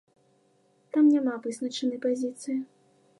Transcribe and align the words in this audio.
Там 0.95 1.05
няма 1.15 1.35
вызначанай 1.43 1.99
пазіцыі. 2.09 2.57